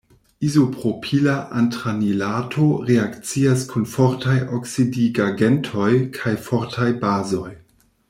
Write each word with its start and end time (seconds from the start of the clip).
Izopropila 0.47 1.35
antranilato 1.59 2.65
reakcias 2.89 3.67
kun 3.75 3.87
fortaj 3.93 4.39
oksidigagentoj 4.59 5.93
kaj 6.21 6.37
fortaj 6.49 6.93
bazoj. 7.07 7.51